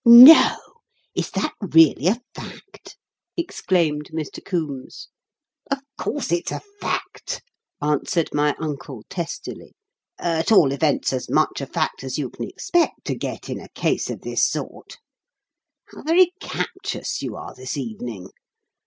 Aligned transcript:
"No! 0.03 0.57
Is 1.13 1.29
that 1.35 1.53
really 1.61 2.07
a 2.07 2.19
fact?" 2.33 2.97
exclaimed 3.37 4.09
Mr. 4.11 4.43
Coombes. 4.43 5.09
"Of 5.69 5.77
course 5.95 6.31
it's 6.31 6.51
a 6.51 6.61
fact," 6.79 7.43
answered 7.83 8.31
my 8.33 8.55
uncle 8.57 9.03
testily; 9.11 9.75
"at 10.17 10.51
all 10.51 10.71
events, 10.71 11.13
as 11.13 11.29
much 11.29 11.61
a 11.61 11.67
fact 11.67 12.03
as 12.03 12.17
you 12.17 12.31
can 12.31 12.47
expect 12.47 13.05
to 13.05 13.13
get 13.13 13.47
in 13.47 13.59
a 13.59 13.69
case 13.75 14.09
of 14.09 14.21
this 14.21 14.43
sort. 14.43 14.97
"How 15.93 16.01
very 16.01 16.33
captious 16.39 17.21
you 17.21 17.35
are 17.35 17.53
this 17.53 17.77
evening. 17.77 18.31